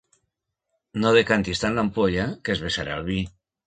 No 1.03 1.13
decantis 1.19 1.63
tant 1.67 1.79
l'ampolla, 1.79 2.29
que 2.47 2.59
es 2.59 2.69
vessarà 2.69 3.01
el 3.01 3.11
vi. 3.17 3.25